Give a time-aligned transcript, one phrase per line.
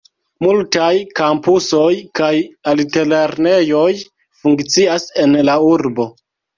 [0.45, 0.87] Multaj
[1.19, 1.91] kampusoj
[2.21, 2.31] kaj
[2.73, 3.87] altlernejoj
[4.19, 6.13] funkcias en la urbo.